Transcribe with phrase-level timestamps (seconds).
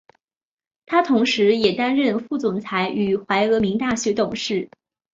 [0.87, 4.67] 他同时也担任副总裁与怀俄明大学董事。